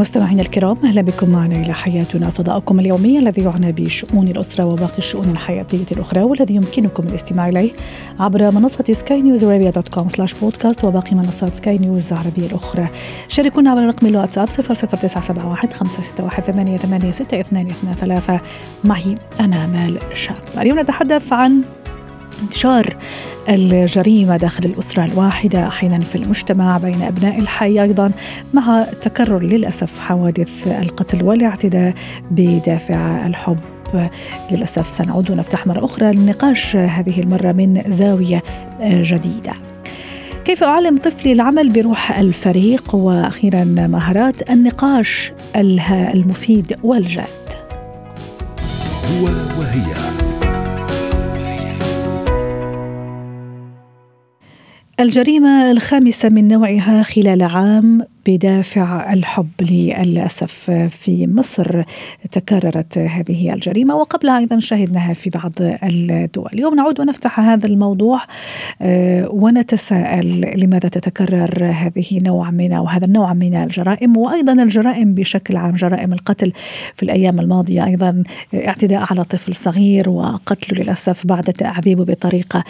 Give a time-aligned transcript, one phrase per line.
[0.00, 5.30] مستمعينا الكرام أهلا بكم معنا إلى حياتنا فضاؤكم اليومي الذي يعنى بشؤون الأسرة وباقي الشؤون
[5.30, 7.72] الحياتية الأخرى والذي يمكنكم الاستماع إليه
[8.20, 12.88] عبر منصة سكاي نيوز ارابيا dot com slash podcast وباقي منصات سكاي نيوز العربية الأخرى.
[13.28, 18.40] شاركونا على رقم الواتساب 00971 561 88
[18.84, 20.36] معي أنا مال شاب.
[20.58, 21.62] اليوم نتحدث عن
[22.42, 22.96] انتشار
[23.48, 28.10] الجريمة داخل الأسرة الواحدة أحيانا في المجتمع بين أبناء الحي أيضا
[28.54, 31.94] مع تكرر للأسف حوادث القتل والاعتداء
[32.30, 33.58] بدافع الحب.
[34.50, 38.42] للأسف سنعود ونفتح مرة أخرى للنقاش هذه المرة من زاوية
[38.82, 39.52] جديدة.
[40.44, 47.26] كيف أعلم طفلي العمل بروح الفريق؟ وأخيرا مهارات النقاش المفيد والجاد.
[49.20, 49.24] هو
[49.58, 50.23] وهي.
[55.00, 61.82] الجريمة الخامسة من نوعها خلال عام بدافع الحب للأسف في مصر
[62.32, 63.96] تكررت هذه الجريمة.
[63.96, 66.50] وقبلها أيضا شهدناها في بعض الدول.
[66.54, 68.20] اليوم نعود ونفتح هذا الموضوع
[68.82, 75.56] آه، ونتساءل لماذا تتكرر هذه نوع من أو هذا النوع من الجرائم وأيضا الجرائم بشكل
[75.56, 76.52] عام جرائم القتل
[76.94, 78.22] في الأيام الماضية أيضا
[78.54, 82.64] اعتداء على طفل صغير وقتله للأسف بعد تعذيبه بطريقة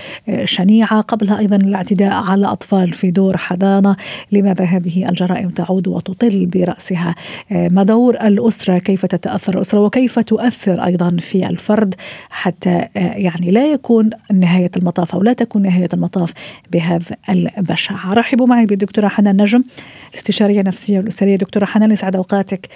[0.44, 1.00] شنيعة.
[1.00, 3.96] قبلها أيضا الاعتداء على أطفال في دور حضانة.
[4.32, 7.14] لماذا هذه الجرائم؟ الجرائم تعود وتطل برأسها.
[7.52, 11.94] آه، ما دور الأسرة؟ كيف تتأثر الأسرة؟ وكيف تؤثر أيضا في الفرد
[12.30, 16.32] حتى آه، يعني لا يكون نهاية المطاف أو لا تكون نهاية المطاف
[16.72, 19.64] بهذا البشع؟ رحبوا معي بالدكتورة حنان نجم
[20.12, 21.36] الاستشارية النفسية والأسرية.
[21.36, 22.68] دكتورة حنان يسعد أوقاتك.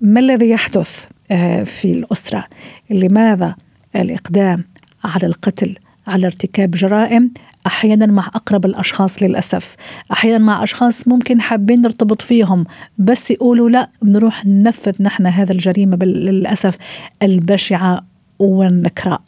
[0.00, 2.44] ما الذي يحدث آه، في الأسرة؟
[2.90, 3.54] لماذا
[3.96, 4.64] الإقدام
[5.04, 5.74] على القتل
[6.06, 7.30] على ارتكاب جرائم
[7.66, 9.76] أحيانا مع أقرب الأشخاص للأسف.
[10.12, 12.64] أحيانا مع أشخاص ممكن حابين نرتبط فيهم
[12.98, 16.78] بس يقولوا لا بنروح ننفذ نحن هذا الجريمة للأسف
[17.22, 18.00] البشعة
[18.38, 19.22] والنكراء.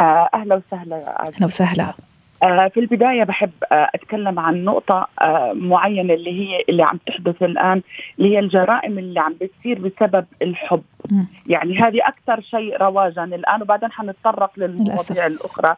[0.00, 1.24] آه، أهلا وسهلا.
[1.28, 1.94] أهلا وسهلا.
[2.40, 7.82] في البداية بحب آه، أتكلم عن نقطة آه، معينة اللي هي اللي عم تحدث الآن
[8.18, 10.82] اللي هي الجرائم اللي عم بتصير بسبب الحب.
[11.10, 11.24] م.
[11.46, 15.76] يعني هذه أكثر شيء رواجا الآن وبعدين حنتطرق للمواضيع الأخرى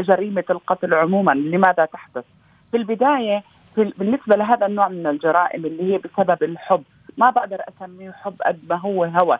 [0.00, 2.24] جريمة القتل عموما لماذا تحدث؟
[2.70, 3.42] في البداية
[3.74, 6.82] في بالنسبة لهذا النوع من الجرائم اللي هي بسبب الحب
[7.18, 9.38] ما بقدر أسميه حب قد ما هو هوس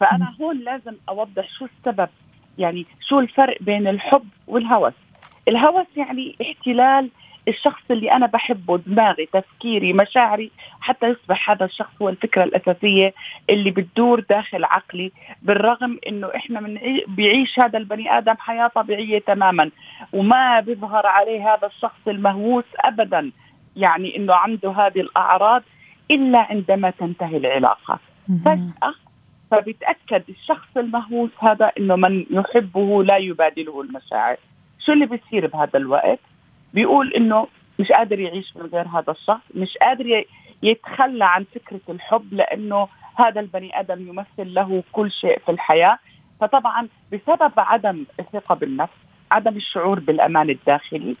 [0.00, 2.08] فأنا هون لازم أوضح شو السبب
[2.58, 4.92] يعني شو الفرق بين الحب والهوس
[5.48, 7.10] الهوس يعني احتلال
[7.48, 13.14] الشخص اللي أنا بحبه دماغي تفكيري مشاعري حتى يصبح هذا الشخص هو الفكرة الأساسية
[13.50, 19.70] اللي بتدور داخل عقلي بالرغم إنه إحنا من بيعيش هذا البني آدم حياة طبيعية تماما
[20.12, 23.30] وما بيظهر عليه هذا الشخص المهووس ابدا
[23.76, 25.62] يعني إنه عنده هذه الأعراض
[26.10, 27.98] إلا عندما تنتهي العلاقة.
[28.44, 28.94] فجاه
[29.50, 34.36] فبيتأكد الشخص المهووس هذا إنه من يحبه لا يبادله المشاعر.
[34.86, 36.18] شو اللي بيصير بهذا الوقت؟
[36.74, 37.46] بيقول إنه
[37.78, 40.24] مش قادر يعيش من غير هذا الشخص مش قادر
[40.62, 45.98] يتخلى عن فكرة الحب لأنه هذا البني آدم يمثل له كل شيء في الحياة.
[46.40, 48.92] فطبعا بسبب عدم الثقة بالنفس
[49.30, 51.16] عدم الشعور بالأمان الداخلي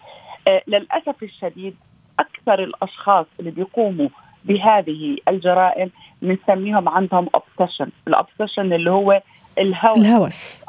[0.48, 1.76] آه للأسف الشديد
[2.18, 4.08] أكثر الأشخاص اللي بيقوموا
[4.44, 5.90] بهذه الجرائم
[6.22, 9.22] بنسميهم عندهم obsession ال obsession اللي هو
[9.58, 9.98] الهوس.
[9.98, 10.64] الهوس.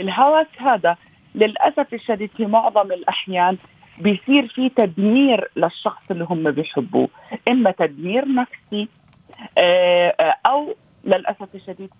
[0.00, 0.96] الهوس هذا
[1.34, 3.56] للأسف الشديد في معظم الأحيان
[3.98, 7.08] بيصير في تدمير للشخص اللي هم بيحبوه
[7.48, 8.88] إما تدمير نفسي
[9.58, 10.74] آه، آه، أو
[11.04, 11.90] للأسف الشديد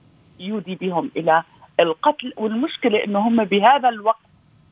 [0.40, 1.42] يودي بهم إلى
[1.80, 2.32] القتل.
[2.36, 4.20] والمشكلة إنه هم بهذا الوقت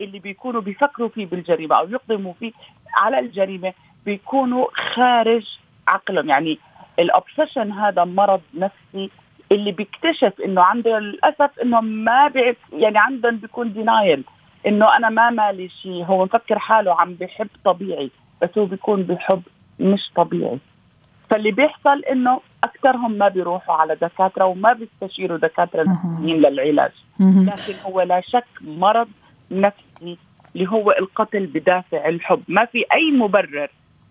[0.00, 2.52] اللي بيكونوا بيفكروا فيه بالجريمة أو يقدموا فيه
[2.94, 3.72] على الجريمة
[4.06, 5.58] بيكونوا خارج
[5.88, 6.28] عقلهم.
[6.28, 6.58] يعني
[6.98, 9.10] ال obsession هذا مرض نفسي
[9.52, 14.24] اللي بيكتشف إنه عنده للأسف إنه ما بيعرف يعني عندهم بيكون denial
[14.66, 18.10] إنه أنا ما مالي شيء هو مفكر حاله عم بحب طبيعي
[18.42, 19.42] بس هو بيكون بحب
[19.80, 20.58] مش طبيعي.
[21.30, 26.92] فاللي بيحصل إنه اكثرهم ما بيروحوا على دكاترة وما بيستشيروا دكاترة نفسيين للعلاج.
[27.20, 29.08] لكن هو لا شك مرض
[29.50, 30.18] نفسي
[30.56, 32.42] اللي هو القتل بدافع الحب.
[32.48, 33.68] ما في أي مبرر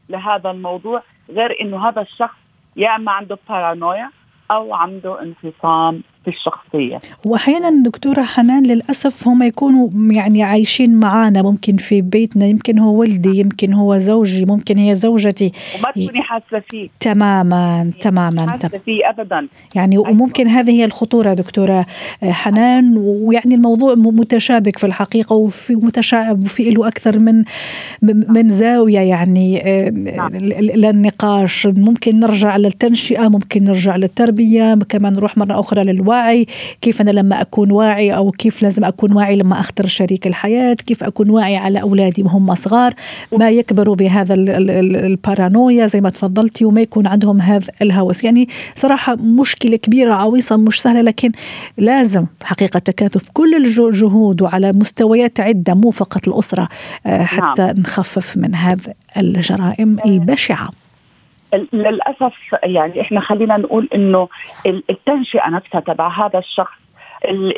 [0.10, 2.38] لهذا الموضوع غير إنه هذا الشخص
[2.76, 4.12] يا أما عنده بارانويا
[4.52, 7.02] أو عنده انفصام في الشخصية.
[7.26, 13.40] وأحيانا دكتورة حنان للأسف هم يكونوا يعني عايشين معانا ممكن في بيتنا يمكن هو ولدي
[13.40, 15.52] يمكن هو زوجي ممكن هي زوجتي.
[15.80, 16.90] وما تكوني حاسة فيه.
[17.00, 19.48] تماما تماما حاسة فيه ابدا.
[19.76, 20.10] يعني أيوة.
[20.10, 21.86] وممكن هذه هي الخطورة دكتورة
[22.24, 27.44] حنان ويعني الموضوع متشابك في الحقيقة وفي متشابك وفي له أكثر من
[28.02, 30.36] من زاوية يعني آه، نعم.
[30.38, 31.68] للنقاش.
[31.68, 36.17] ممكن نرجع للتنشئة ممكن نرجع للتربية كمان نروح مرة أخرى للوعي.
[36.82, 41.04] كيف أنا لما أكون واعي أو كيف لازم أكون واعي لما أختار شريك الحياة كيف
[41.04, 42.94] أكون واعي على أولادي وهم صغار
[43.38, 48.24] ما يكبروا بهذا البارانويا زي ما تفضلتي وما يكون عندهم هذا الهوس.
[48.24, 51.32] يعني صراحة مشكلة كبيرة عويصة مش سهلة لكن
[51.78, 56.70] لازم حقيقة تكاثف كل الجهود وعلى مستويات عدة مو فقط الأسرة
[57.06, 57.80] آه، حتى نعم.
[57.80, 60.70] نخفف من هذا الجرائم البشعة.
[61.74, 62.34] للأسف
[62.64, 64.30] يعني إحنا خلينا نقول إنه
[64.66, 66.78] التنشئة نفسها تبع هذا الشخص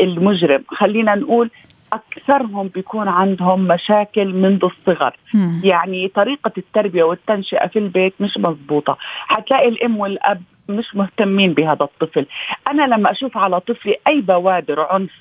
[0.01, 1.49] المجرم خلينا نقول
[1.93, 5.15] أكثرهم بيكون عندهم مشاكل منذ الصغر.
[5.33, 5.61] مم.
[5.63, 8.97] يعني طريقة التربية والتنشئة في البيت مش مضبوطة.
[9.27, 12.25] حتلاقي الأم والأب مش مهتمين بهذا الطفل.
[12.67, 15.11] أنا لما أشوف على طفلي أي بوادر عنف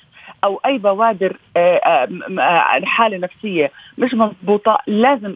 [0.43, 2.09] أو أي بوادر آه، آه،
[2.39, 5.33] آه، حالة نفسية مش مضبوطة لازم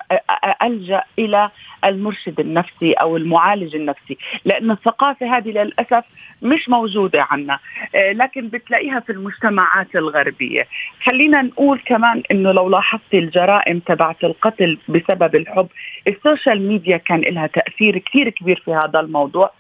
[0.64, 1.50] ألجأ إلى
[1.86, 6.04] المرشد النفسي أو المعالج النفسي لأن الثقافة هذه للأسف
[6.42, 7.60] مش موجودة عنا
[7.96, 10.68] لكن بتلاقيها في المجتمعات الغربية.
[11.04, 15.68] خلينا نقول كمان إنه لو لاحظتي الجرائم تبعت القتل بسبب الحب
[16.08, 19.52] ال social media كان لها تأثير كثير كبير في هذا الموضوع.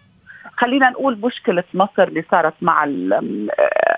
[0.57, 2.85] خلينا نقول مشكلة مصر اللي صارت مع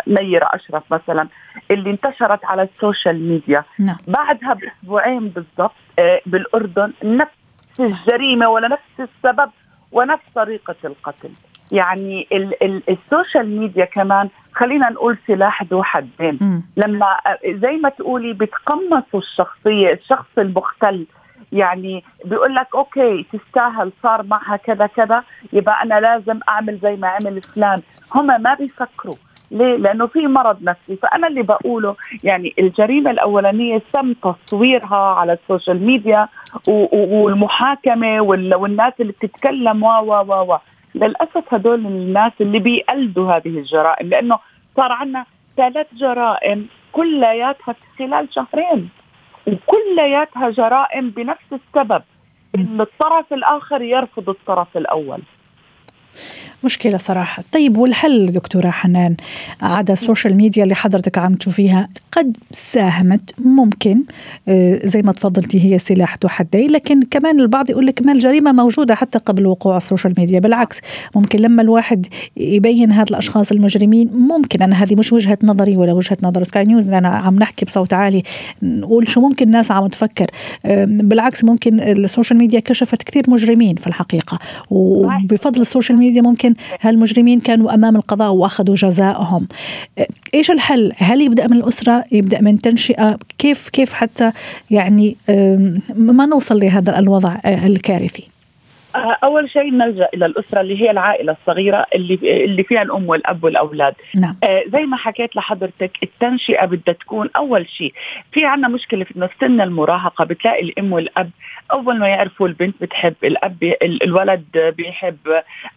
[0.08, 1.28] نيرة أشرف مثلا
[1.72, 3.64] اللي انتشرت على ال social media.
[3.80, 3.98] نعم.
[4.08, 7.32] بعدها بأسبوعين بالضبط آه، بالأردن نفس
[7.80, 9.50] الجريمة ولا نفس السبب
[9.92, 11.30] ونفس طريقة القتل.
[11.72, 16.64] يعني ال ال ال social media كمان خلينا نقول سلاح ذو حدين.
[16.78, 21.06] لما آه، زي ما تقولي بتقمصوا الشخصية الشخص المختل
[21.52, 27.08] يعني بيقول لك okay تستاهل صار معها كذا كذا يبقى أنا لازم أعمل زي ما
[27.08, 27.82] عمل فلان.
[28.16, 29.16] هم ما بيفكروا.
[29.52, 35.41] ليه؟ لأنه في مرض نفسي، فأنا اللي بقوله يعني الجريمة الأولانية تم تصويرها على ال
[35.41, 36.28] social media
[36.68, 40.58] والمحاكمة والناس اللي بتتكلم و و و و.
[40.96, 44.40] للأسف هدول الناس اللي بيقلدوا هذه الجرائم لأنه
[44.76, 45.26] صار عندنا
[45.58, 48.90] ثلاث جرائم كلياتها خلال شهرين.
[49.48, 52.04] وكلياتها جرائم بنفس السبب
[52.56, 55.20] إن الطرف الآخر يرفض الطرف الأول.
[56.64, 57.44] مشكلة صراحة.
[57.52, 59.16] طيب والحل دكتورة حنان؟
[59.62, 64.04] عدا السوشيال ميديا اللي حضرتك عم تشوفيها قد ساهمت ممكن
[64.48, 68.52] آه، زي ما تفضلتي هي سلاح ذو حدين لكن كمان البعض يقول لك ما الجريمة
[68.52, 70.82] موجودة حتى قبل وقوع ال social media بالعكس
[71.16, 72.08] ممكن لما الواحد
[72.38, 76.90] يبين هذا الأشخاص المجرمين ممكن أنا هذه مش وجهة نظري ولا وجهة نظر سكاي نيوز
[76.90, 78.24] أنا عم نحكي بصوت عالي
[78.64, 80.28] نقول شو ممكن الناس عم تفكر.
[80.86, 86.45] بالعكس ممكن ال social media كشفت كثير مجرمين في الحقيقة وبفضل ال social media ممكن
[86.82, 89.48] هالمجرمين كانوا أمام القضاء وأخذوا جزائهم.
[90.34, 94.32] إيش الحل؟ هل يبدأ من الأسرة؟ يبدأ من تنشئة؟ كيف كيف حتى
[94.72, 95.18] يعني
[95.96, 98.35] ما نوصل لهذا الوضع الكارثي؟
[99.24, 103.94] أول شيء نلجأ إلى الأسرة اللي هي العائلة الصغيرة اللي اللي فيها الأم والأب والأولاد.
[104.20, 104.38] نعم.
[104.44, 107.94] آه زي ما حكيت لحضرتك التنشئة بدها تكون أول شيء.
[108.32, 111.30] في عندنا مشكلة في سن المراهقة بتلاقي الأم والأب
[111.72, 115.18] أول ما يعرفوا البنت بتحب الأب الولد بيحب.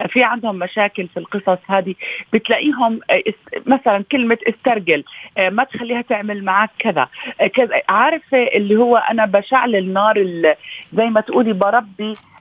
[0.09, 1.95] في عندهم مشاكل في القصص هذه
[2.33, 3.23] بتلاقيهم آه،
[3.67, 5.05] مثلا كلمة استرجل
[5.39, 7.09] آه، ما تخليها تعمل معك كذا.
[7.55, 7.83] كذا.
[7.89, 10.25] عارفة اللي هو أنا بشعل النار
[10.93, 12.38] زي ما تقولي بربي آه،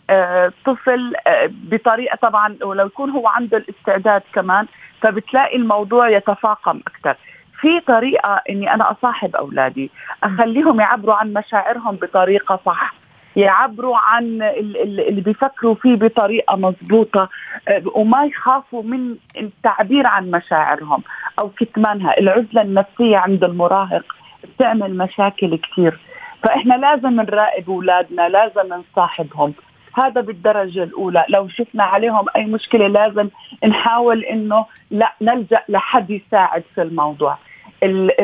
[0.65, 4.65] طفل آه، بطريقة طبعا ولو يكون هو عنده الاستعداد كمان
[5.01, 7.15] فبتلاقي الموضوع يتفاقم أكثر.
[7.61, 9.91] في طريقة إني أنا أصاحب أولادي
[10.23, 12.93] أخليهم يعبروا عن مشاعرهم بطريقة صح
[13.35, 17.29] يعبروا عن اللي بيفكروا فيه بطريقة مضبوطة
[17.67, 21.03] آه، وما يخافوا من التعبير عن مشاعرهم
[21.39, 22.17] أو كتمانها.
[22.19, 25.99] العزلة النفسية عند المراهق بتعمل مشاكل كثير.
[26.43, 29.53] فإحنا لازم نراقب أولادنا لازم نصاحبهم.
[29.99, 31.25] هذا بالدرجة الأولى.
[31.29, 33.29] لو شفنا عليهم أي مشكلة لازم
[33.67, 37.37] نحاول إنه لا نلجأ لحد يساعد في الموضوع.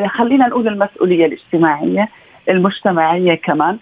[0.06, 2.08] خلينا نقول المسؤولية الاجتماعية
[2.48, 3.78] المجتمعية كمان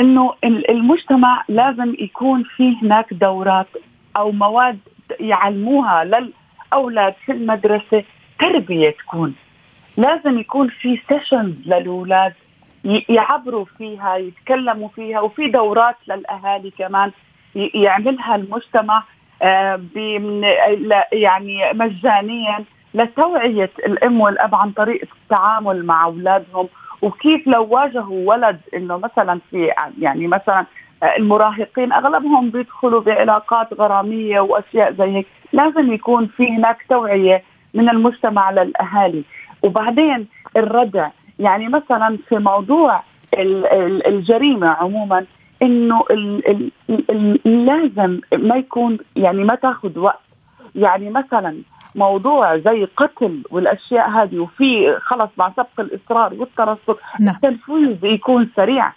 [0.00, 3.66] إنه المجتمع لازم يكون في هناك دورات
[4.16, 4.78] أو مواد
[5.20, 8.04] يعلموها للأولاد في المدرسة
[8.38, 9.34] تربية تكون.
[9.96, 12.32] لازم يكون في سيشنز للأولاد
[13.08, 17.10] يعبروا فيها يتكلموا فيها وفي دورات للأهالي كمان
[17.54, 19.02] يعملها المجتمع
[19.42, 19.80] آه،
[21.12, 22.64] يعني مجانيا
[22.94, 26.68] لتوعية الأم والأب عن طريقه التعامل مع أولادهم
[27.02, 30.66] وكيف لو واجهوا ولد إنه مثلا في يعني مثلا
[31.02, 37.42] المراهقين أغلبهم بيدخلوا بعلاقات غرامية وأشياء زي هيك، لازم يكون في هناك توعية
[37.74, 39.22] من المجتمع للأهالي،
[39.62, 40.26] وبعدين
[40.56, 43.02] الردع، يعني مثلا في موضوع
[44.06, 45.24] الجريمة عموما
[45.62, 46.04] إنه
[47.44, 50.20] لازم ما يكون يعني ما تاخذ وقت.
[50.74, 51.56] يعني مثلا
[51.94, 57.34] موضوع زي قتل والأشياء هذه وفي خلص مع سبق الإصرار والترصد نعم.
[57.34, 58.92] التنفيذ يكون سريع.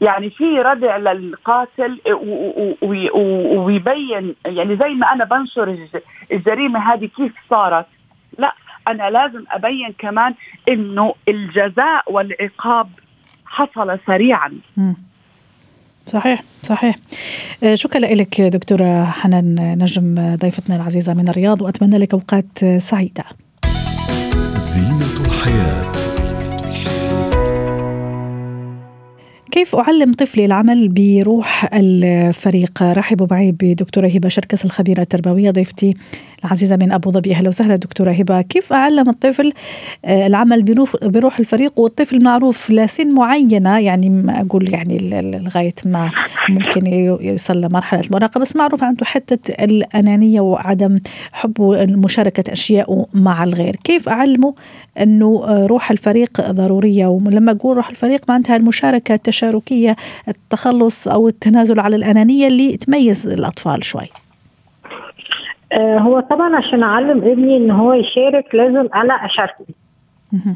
[0.00, 2.00] يعني في ردع للقاتل
[3.56, 5.88] ويبين يعني زي ما أنا بنشر
[6.32, 7.86] الجريمة هذه كيف صارت.
[8.38, 8.54] لا
[8.88, 10.34] أنا لازم أبين كمان
[10.68, 12.88] إنه الجزاء والعقاب
[13.44, 14.52] حصل سريعا.
[14.76, 14.92] م.
[16.06, 16.96] صحيح صحيح.
[17.64, 23.24] آه، شكرا لك دكتورة حنان نجم ضيفتنا العزيزة من الرياض وأتمنى لك أوقات سعيدة.
[24.56, 25.92] زينة الحياة.
[29.50, 35.94] كيف أعلم طفلي العمل بروح الفريق؟ رحبوا معي بدكتورة هبة شركس الخبيرة التربوية ضيفتي
[36.44, 37.74] العزيزة من أبو ظبي أهلا وسهلا.
[37.74, 39.52] دكتورة هبة كيف أعلم الطفل
[40.04, 40.62] آه، العمل
[41.02, 46.10] بروح الفريق؟ والطفل معروف لسن معينة يعني ما أقول يعني لغاية ما
[46.48, 46.86] ممكن
[47.20, 51.00] يوصل لمرحلة المراهقة بس معروف عنده حتة الأنانية وعدم
[51.32, 53.76] حبه مشاركة أشياء مع الغير.
[53.76, 54.54] كيف أعلمه
[55.00, 59.96] أنه آه، روح الفريق ضرورية؟ ولما أقول روح الفريق معناتها المشاركة التشاركية
[60.28, 64.08] التخلص أو التنازل على الأنانية اللي تميز الأطفال شوي.
[65.76, 69.64] هو طبعا عشان أعلم ابني إن هو يشارك لازم أنا أشاركه.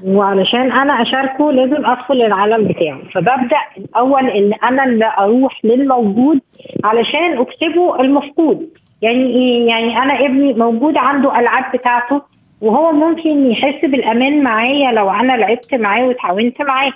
[0.07, 2.99] وعلشان أنا أشاركه لازم ادخل العالم بتاعه.
[3.14, 6.40] فببدأ الأول إن أنا اللي أروح للموجود
[6.85, 8.69] علشان أكتبه المفقود.
[9.02, 12.23] يعني إيه؟ يعني أنا ابني موجود عنده ألعاب بتاعته
[12.61, 16.92] وهو ممكن يحس بالأمان معايا لو أنا لعبت معاه وتعاونت معاه.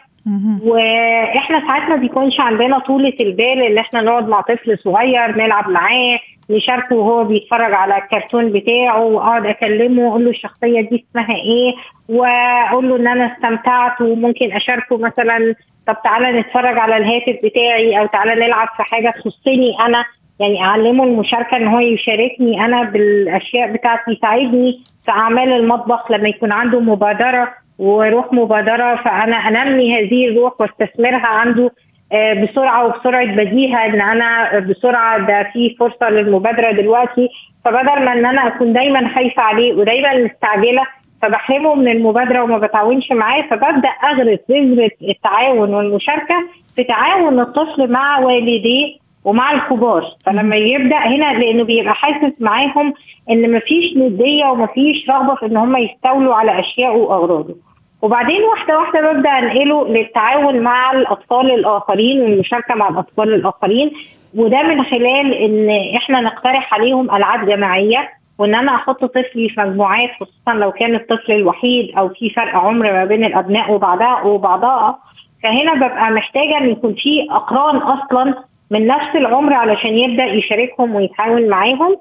[0.65, 6.19] وإحنا ساعات ما بيكونش عندنا طولة البال ان إحنا نقعد مع طفل صغير نلعب معاه
[6.51, 11.75] نشاركه وهو بيتفرج على الكرتون بتاعه واقعد اكلمه وأقول له الشخصية دي اسمها إيه
[12.09, 15.55] واقول له إن أنا استمتعت وممكن أشاركه مثلا
[15.87, 20.05] طب تعالى نتفرج على الهاتف بتاعي أو تعالى نلعب في حاجة تخصني أنا.
[20.41, 26.53] يعني أعلمه المشاركة إن هو يشاركني أنا بالأشياء بتاعتي يساعدني في أعمال المطبخ لما يكون
[26.53, 31.71] عنده مبادرة وروح مبادرة فأنا أنمي هذه الروح واستثمرها عنده
[32.13, 37.29] آه، بسرعة وبسرعة بديهة إن أنا بسرعة ده في فرصة للمبادرة دلوقتي.
[37.65, 40.83] فبدل ما إن أنا أكون دايما خايفة عليه ودايما مستعجلة
[41.23, 46.35] فبحرمه من المبادرة وما بتعاونش معاه فببدأ أغرس بذره التعاون والمشاركة
[46.77, 50.05] في تعاون الطفل مع والديه ومع الكبار.
[50.27, 52.95] فلما يبدأ هنا لأنه بيبقى حاسس معاهم
[53.31, 57.55] إن مفيش ندية ومفيش رغبة في إن هم يستولوا على اشيائه وأغراضه.
[58.03, 63.91] وبعدين واحدة واحدة ببدأ أنقله للتعاون مع الأطفال الآخرين والمشاركة مع الأطفال الآخرين.
[64.37, 70.11] وده من خلال إن إحنا نقترح عليهم ألعاب جماعية وإن أنا أحط طفلي في مجموعات
[70.21, 74.99] خصوصا لو كان الطفل الوحيد أو في فرق عمر ما بين الأبناء وبعضها وبعضها.
[75.43, 78.35] فهنا ببقى محتاجة إن يكون في أقران أصلا
[78.71, 81.97] من نفس العمر علشان يبدأ يشاركهم ويتعاون معاهم.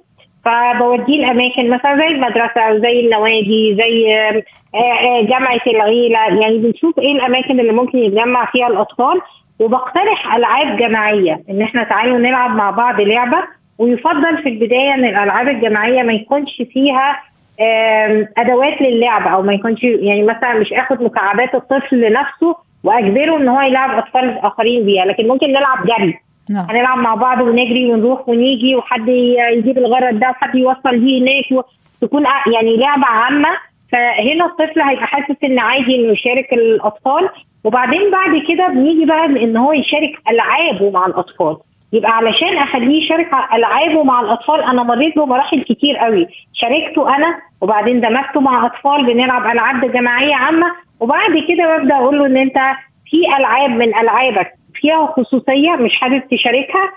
[0.45, 4.43] فبوديه الأماكن مثلا زي المدرسة أو زي النوادي زي آه،
[4.75, 6.19] آه، جامعة العيلة.
[6.19, 9.21] يعني بنشوف إيه الأماكن اللي ممكن يتجمع فيها الأطفال.
[9.59, 13.37] وبقترح ألعاب جماعية إن إحنا تعالوا نلعب مع بعض لعبة.
[13.79, 17.21] ويفضل في البداية إن الألعاب الجماعية ما يكونش فيها
[18.37, 23.61] أدوات للعب أو ما يكونش يعني مثلا مش آخد مكعبات الطفل لنفسه وأجبره إن هو
[23.61, 25.05] يلعب أطفال آخرين بيها.
[25.05, 26.19] لكن ممكن نلعب جري.
[26.49, 26.65] نعم.
[26.69, 31.65] هنلعب مع بعض ونجري ونروح ونيجي وحد يجيب الغرض ده وحد يوصل دي هناك
[32.01, 32.23] تكون
[32.53, 33.49] يعني لعبة عامة.
[33.91, 37.29] فهنا الطفل هيبقى حاسس إن عادي إنه يشارك الأطفال.
[37.63, 41.57] وبعدين بعد كده بنيجي بقى إن هو يشارك ألعابه مع الأطفال.
[41.93, 46.27] يبقى علشان أخليه يشارك ألعابه مع الأطفال أنا مريت بمراحل كتير قوي.
[46.53, 50.67] شاركته أنا وبعدين دمجته مع أطفال بنلعب ألعاب جماعية عامة.
[50.99, 52.57] وبعد كده ببدأ أقول له إن أنت
[53.05, 54.53] في ألعاب من ألعابك.
[54.85, 56.91] فيها خصوصيه مش حابب تشاركها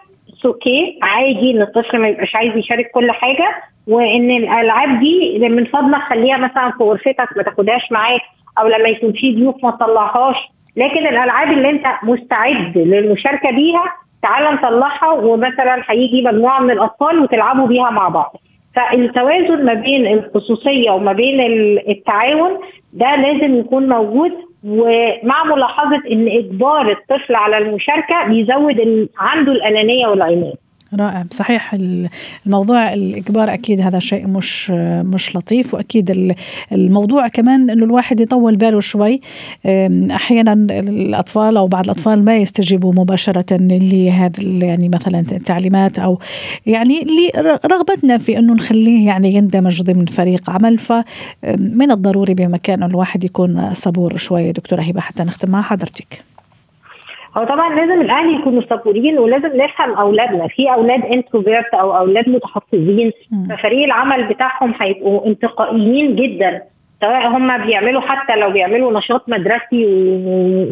[0.44, 3.54] أوكي عادي إن الطفل ما يبقاش عايز يشارك كل حاجة
[3.88, 8.20] وإن الألعاب دي من فضلك خليها مثلا في غرفتك ما تاخدهاش معاك
[8.58, 10.36] أو لما يكون في ضيوف ما تطلعهاش.
[10.76, 13.84] لكن الألعاب اللي أنت مستعد للمشاركة بيها
[14.22, 18.36] تعال نطلعها ومثلا هيجي مجموعة من الأطفال وتلعبوا بيها مع بعض.
[18.76, 21.40] فالتوازن ما بين الخصوصية وما بين
[21.88, 22.50] التعاون
[22.92, 24.32] ده لازم يكون موجود
[24.68, 30.54] ومع ملاحظة إن إجبار الطفل على المشاركة بيزود عنده الأنانية والعناد
[30.94, 31.24] رائع.
[31.30, 31.76] صحيح
[32.46, 36.34] الموضوع الاجبار أكيد هذا شيء مش مش لطيف وأكيد
[36.72, 39.20] الموضوع كمان إنه الواحد يطول باله شوي.
[40.10, 46.18] أحيانا الأطفال أو بعض الأطفال ما يستجيبوا مباشرة لهذا يعني مثلا التعليمات أو
[46.66, 50.78] يعني لرغبتنا في إنه نخليه يعني يندمج ضمن فريق عمل.
[50.78, 56.24] فمن الضروري بمكان الواحد يكون صبور شوي دكتورة هبه حتى نختم مع حضرتك.
[57.38, 60.48] هو طبعا لازم الأهل يكونوا صبورين ولازم نفهم أولادنا.
[60.48, 63.12] في أولاد انتروفيرت أو أولاد متحفظين
[63.50, 66.62] ففريق العمل بتاعهم هيبقوا انتقائيين جدا.
[67.00, 69.86] سواء هم بيعملوا حتى لو بيعملوا نشاط مدرسي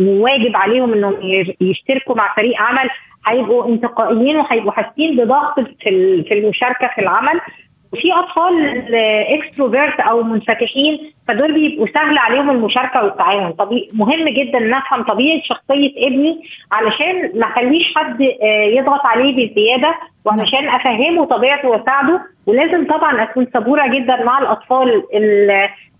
[0.00, 1.14] وواجب عليهم إنهم
[1.60, 2.90] يشتركوا مع فريق عمل
[3.26, 7.40] هيبقوا انتقائيين وهيبقوا حاسين بضغط في المشاركة في العمل.
[7.92, 8.84] وفي أطفال
[9.28, 13.52] اكستروفيرت أو منفتحين فدول بيبقوا سهل عليهم المشاركة والتعاون.
[13.52, 19.94] طبيعي مهم جدا نفهم طبيعة شخصية ابني علشان ما أخليش حد آه، يضغط عليه بزيادة
[20.24, 22.20] وعلشان أفهمه طبيعته وأساعده.
[22.46, 25.02] ولازم طبعا أكون صبورة جدا مع الأطفال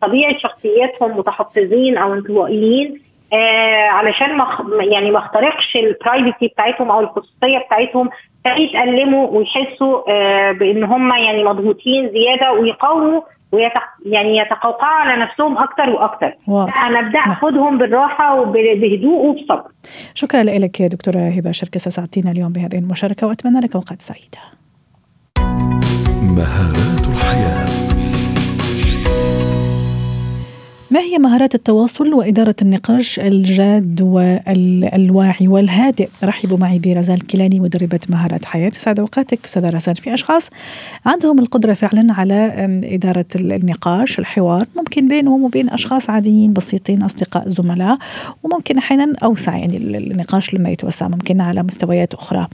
[0.02, 3.00] طبيعة شخصياتهم متحفظين أو انطوائيين.
[3.33, 4.47] آه علشان ما
[4.80, 8.11] يعني ما اخترقش البرايفسي بتاعتهم أو الخصوصية بتاعتهم
[8.45, 13.21] فيتألموا ويحسوا آه بإن هم يعني مضغوطين زيادة ويقاوموا
[13.52, 13.83] ويتق...
[14.06, 16.33] يعني يتقوقعوا على نفسهم أكتر وأكتر.
[16.49, 17.30] أنا أبدأ نعم.
[17.30, 19.62] أخدهم بالراحة وبهدوء وبصبر.
[20.14, 24.38] شكرا لك يا دكتورة هبة شركة ساعدتينا اليوم بهذه المشاركة وأتمنى لك أوقات سعيدة.
[26.37, 26.95] مهارات
[30.90, 38.44] ما هي مهارات التواصل وإدارة النقاش الجاد والواعي والهادئ؟ رحبوا معي برزان كيلاني مدربة مهارات
[38.44, 38.70] حياة.
[38.74, 39.94] سعد أوقاتك أستاذة رزان.
[39.94, 40.50] في أشخاص
[41.06, 42.52] عندهم القدرة فعلا على
[42.84, 47.98] إدارة النقاش الحوار ممكن بينهم وبين أشخاص عاديين بسيطين أصدقاء زملاء
[48.42, 49.56] وممكن أحيانا أوسع.
[49.56, 52.48] يعني النقاش لما يتوسع ممكن على مستويات أخرى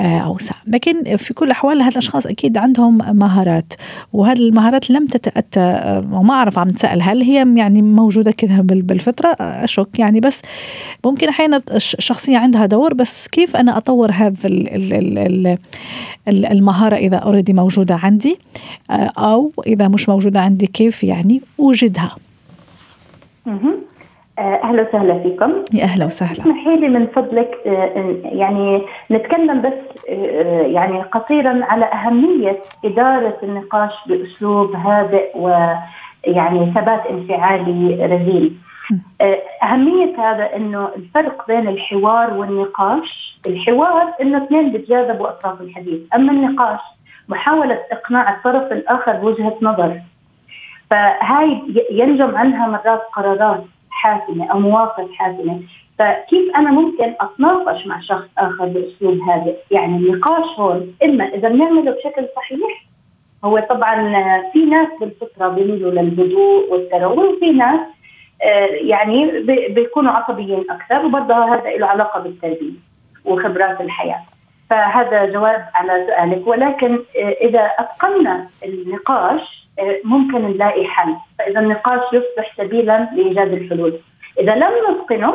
[0.00, 0.54] آه، أوسع.
[0.66, 3.72] لكن في كل الأحوال هذه الأشخاص أكيد عندهم مهارات
[4.12, 9.36] وهذه المهارات لم تتأتى آه، وما أعرف عم تسأل هل هي يعني موجودة كذا بالفطرة
[9.40, 10.20] أشك يعني.
[10.20, 10.42] بس
[11.04, 14.48] ممكن أحيانا الشخصيه عندها دور بس كيف أنا أطور هذا
[16.28, 18.38] المهارة إذا أوريدي موجودة عندي؟
[18.90, 22.16] آه، أو إذا مش موجودة عندي كيف يعني أوجدها؟
[24.38, 25.52] آه، أهلا وسهلا فيكم.
[25.72, 26.32] يا أهلا وسهلا.
[26.32, 30.08] اسمحي لي من فضلك آه، يعني نتكلم بس
[30.66, 35.74] يعني قصيرا على أهمية إدارة النقاش بأسلوب هادئ و
[36.26, 38.60] يعني ثبات انفعالي رزين
[39.20, 46.00] آه، أهمية هذا أنه الفرق بين الحوار والنقاش الحوار أنه اثنين بيتجاذبوا أطراف الحديث.
[46.14, 46.80] أما النقاش
[47.28, 50.00] محاولة إقناع الطرف الآخر بوجهة نظر.
[50.90, 55.60] فهاي ينجم عنها مرات قرارات حاسمة أو مواقف حاسمة.
[55.98, 61.90] فكيف أنا ممكن أتناقش مع شخص آخر بأسلوب هادئ يعني النقاش هون إما إذا بنعمله
[61.90, 62.83] بشكل صحيح
[63.44, 64.12] هو طبعا
[64.52, 67.80] في ناس بالفطرة بيميلوا للهدوء والتروي وفي ناس
[68.42, 72.72] آه، يعني بيكونوا عصبيين أكثر وبرضه هذا له علاقة بالتربية
[73.24, 74.20] وخبرات الحياة.
[74.70, 82.00] فهذا جواب على سؤالك ولكن آه، إذا اتقنا النقاش آه، ممكن نلاقي حل، فإذا النقاش
[82.12, 83.98] يصبح سبيلا لإيجاد الحلول.
[84.40, 85.34] إذا لم نتقنه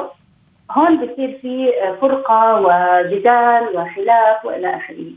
[0.72, 5.12] هون بصير في فرقة وجدال وخلاف وإلى آخره.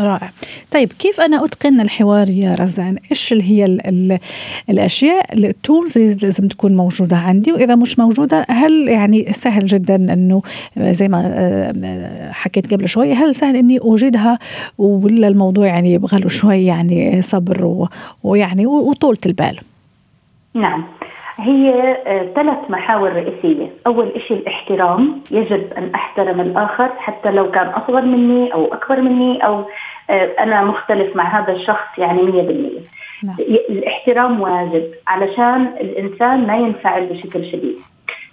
[0.00, 0.30] رائع.
[0.70, 4.18] طيب كيف أنا أتقن الحوار يا رزان؟ إيش اللي هي ال ال
[4.70, 10.42] الأشياء التولز اللي لازم تكون موجودة عندي؟ وإذا مش موجودة هل يعني سهل جدا أنه
[10.78, 14.38] زي ما آه، حكيت قبل شوي هل سهل أني أوجدها
[14.78, 17.88] ولا الموضوع يعني يبغى له شوي يعني صبر
[18.22, 19.58] ويعني وطولة البال؟
[20.54, 20.84] نعم.
[21.40, 23.70] هي آه، ثلاث محاور رئيسية.
[23.86, 29.46] أول شيء الاحترام يجب أن أحترم الآخر حتى لو كان أصغر مني أو أكبر مني
[29.46, 29.64] أو
[30.10, 32.80] آه، أنا مختلف مع هذا الشخص يعني مية بالمية.
[33.24, 33.36] نعم.
[33.70, 37.78] الاحترام واجب علشان الإنسان ما ينفعل بشكل شديد.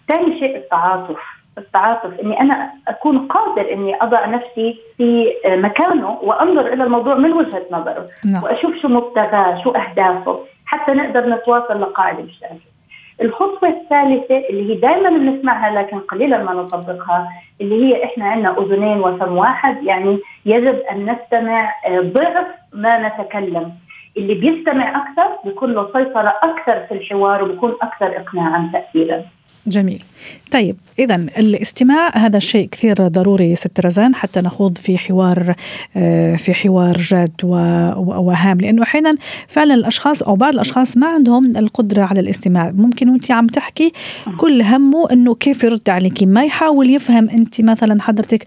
[0.08, 1.20] ثاني شيء التعاطف.
[1.58, 7.34] التعاطف إني أنا أكون قادر إني أضع نفسي في آه، مكانه وأنظر إلى الموضوع من
[7.34, 8.44] وجهة نظره نعم.
[8.44, 12.75] وأشوف شو مبتغاه شو أهدافه حتى نقدر نتواصل لقاعدة مشتركة.
[13.22, 17.30] الخطوة الثالثة اللي هي دائما بنسمعها لكن قليلا ما نطبقها
[17.62, 23.72] اللي هي إحنا عندنا أذنين وفم واحد يعني يجب أن نستمع آه، ضعف ما نتكلم.
[24.18, 29.24] اللي بيستمع أكثر بيكون له سيطرة أكثر في الحوار وبيكون أكثر اقناعا تاثيرا.
[29.68, 30.04] جميل.
[30.52, 35.56] طيب إذا الاستماع هذا شيء كثير ضروري ست رزان حتى نخوض في حوار
[35.96, 38.62] آه، في حوار جاد وهام.
[38.62, 39.16] لأنه أحيانا
[39.48, 42.72] فعلا الأشخاص أو بعض الأشخاص ما عندهم القدرة على الاستماع.
[42.72, 43.92] ممكن وأنت عم تحكي
[44.38, 48.46] كل همه أنه كيف يرد عليك؟ ما يحاول يفهم أنت مثلا حضرتك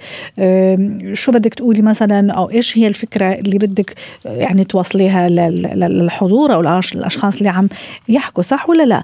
[1.13, 6.61] شو بدك تقولي مثلا أو إيش هي الفكرة اللي بدك يعني توصليها للحضور أو
[6.95, 7.69] الأشخاص اللي عم
[8.09, 9.03] يحكوا صح ولا لا؟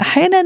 [0.00, 0.42] أحيانا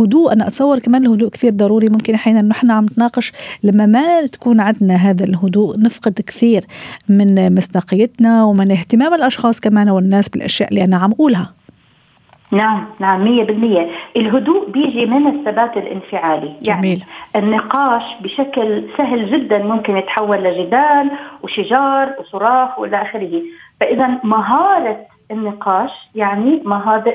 [0.00, 0.32] الهدوء.
[0.32, 1.88] أنا أتصور كمان الهدوء كثير ضروري.
[1.88, 3.32] ممكن أحيانا نحن عم نتناقش
[3.62, 6.64] لما ما تكون عندنا هذا الهدوء نفقد كثير
[7.08, 11.52] من مصداقيتنا ومن اهتمام الأشخاص كمان والناس بالأشياء اللي أنا عم أقولها.
[12.52, 13.90] نعم نعم مية بالمية.
[14.16, 16.52] الهدوء بيجي من الثبات الانفعالي.
[16.68, 17.04] يعني جميل.
[17.36, 21.10] النقاش بشكل سهل جدا ممكن يتحول لجدال
[21.42, 23.42] وشجار وصراخ وإلى آخره.
[23.80, 24.96] فاذا مهارة
[25.30, 26.62] النقاش يعني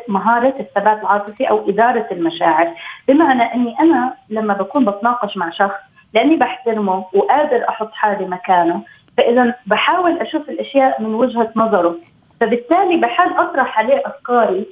[0.07, 2.73] مهارة الثبات العاطفي أو إدارة المشاعر.
[3.07, 5.79] بمعنى أني أنا لما بكون بتناقش مع شخص
[6.13, 8.81] لأني بحترمه وقادر أحط حالي مكانه
[9.17, 11.95] فإذا بحاول أشوف الأشياء من وجهة نظره.
[12.41, 14.65] فبالتالي بحاول أطرح عليه أفكاري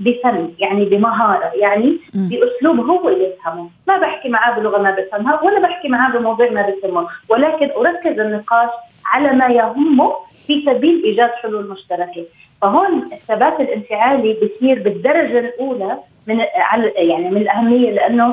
[0.00, 5.88] بفن يعني بمهارة يعني بأسلوب هو يفهمه، ما بحكي معاه بلغة ما بفهمها ولا بحكي
[5.88, 8.70] معاه بموضوع ما بفهمه، ولكن أركز النقاش
[9.06, 10.12] على ما يهمه
[10.46, 12.24] في سبيل إيجاد حلول مشتركة،
[12.62, 16.38] فهون الثبات الانفعالي بصير بالدرجة الأولى من
[16.96, 18.24] يعني من الأهمية لأنه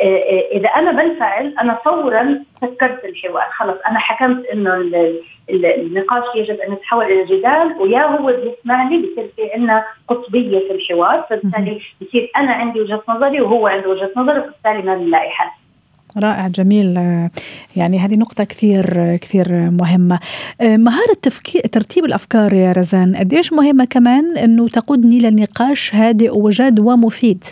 [0.00, 3.78] آه، آه، إذا أنا بنفعل أنا فورا فكرت الحوار خلص.
[3.88, 4.74] أنا حكمت إنه
[5.50, 10.72] النقاش يجب أن يتحول إلى جدال ويا هو بيسمع لي بصير في عندنا قطبية في
[10.72, 11.26] الحوار.
[11.30, 15.50] فبالتالي بصير أنا عندي وجهة نظري وهو عنده وجهة نظر وبالتالي ما بنلاقي حل.
[16.16, 16.94] رائع جميل.
[17.76, 20.18] يعني هذه نقطة كثير كثير مهمة.
[20.62, 27.44] مهارة تفكير ترتيب الأفكار يا رزان قديش مهمة كمان أنه تقودني لنقاش هادئ وجاد ومفيد؟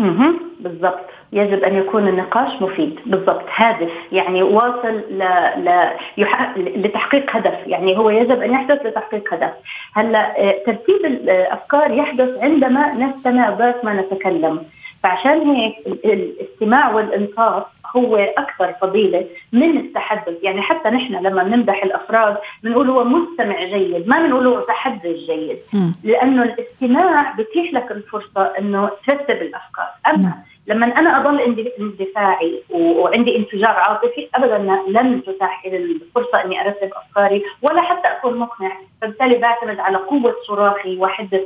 [0.00, 1.06] أها بالضبط.
[1.32, 2.94] يجب أن يكون النقاش مفيد.
[3.06, 3.44] بالضبط.
[3.56, 3.90] هادف.
[4.12, 5.22] يعني واصل ل...
[5.64, 5.90] ل...
[6.18, 6.54] يح...
[6.56, 7.54] لتحقيق هدف.
[7.66, 9.52] يعني هو يجب أن يحدث لتحقيق هدف.
[9.94, 10.34] هلأ
[10.66, 14.60] ترتيب الأفكار يحدث عندما نستمع ذات ما نتكلم.
[15.02, 22.36] فعشان هيك الاستماع والانصات هو أكثر فضيلة من التحدث، يعني حتى نحن لما بنمدح الأفراد
[22.62, 25.58] بنقول هو مستمع جيد، ما بنقول هو متحدث جيد،.
[26.04, 30.34] لأنه الاستماع بتيح لك الفرصة إنه ترتب الأفكار، أما
[30.66, 31.40] لما أنا أضل
[31.80, 34.58] اندفاعي وعندي انفجار عاطفي ابدا
[34.88, 40.34] لن تتاح لي الفرصة إني أرتب أفكاري ولا حتى أكون مقنع، فبالتالي بعتمد على قوة
[40.46, 41.42] صراخي وحدة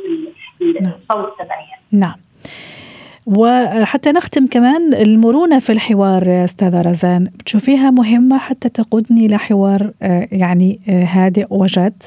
[0.62, 1.67] الصوت تبعي.
[1.93, 2.14] نعم.
[3.27, 7.25] وحتى نختم كمان المرونة في الحوار أستاذة رزان.
[7.39, 12.03] بتشوفيها مهمة حتى تقودني لحوار آه، يعني آه، هادئ وجاد؟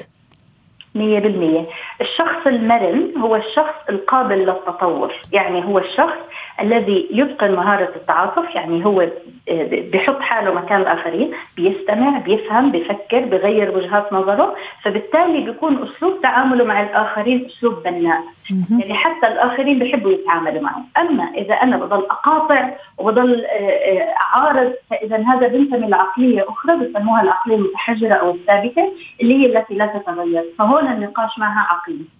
[0.94, 1.66] مية بالمية.
[2.00, 5.12] الشخص المرن هو الشخص القابل للتطور.
[5.32, 6.18] يعني هو الشخص
[6.60, 13.76] الذي يتقن مهارة التعاطف يعني هو آه، بيحط حاله مكان الآخرين بيستمع بيفهم بيفكر بغير
[13.76, 18.22] وجهات نظره فبالتالي بيكون أسلوب تعامله مع الآخرين أسلوب بناء.
[18.70, 20.84] يعني حتى الآخرين بيحبوا يتعاملوا معه.
[20.98, 27.22] أما إذا أنا بضل أقاطع وبضل آه، آه، أعارض فإذا هذا بينتمي لعقلية أخرى بسموها
[27.22, 30.44] العقلية المتحجرة أو الثابتة اللي هي التي لا تتغير.
[30.58, 32.17] فهون النقاش معها عقلي.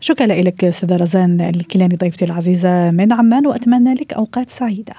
[0.00, 2.90] شكرا لك أستاذة رزان الكيلاني ضيفتي العزيزة.
[2.90, 4.94] من عمان وأتمنى لك أوقات سعيدة.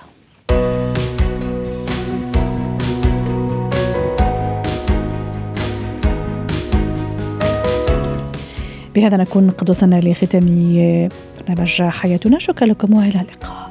[8.96, 10.46] بهذا نكون قد وصلنا لختام
[11.48, 12.40] برنامج حياتنا.
[12.40, 13.69] شكرا لكم وإلى اللقاء.